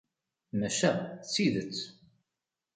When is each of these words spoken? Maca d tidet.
Maca 0.59 0.91
d 0.97 1.23
tidet. 1.33 1.79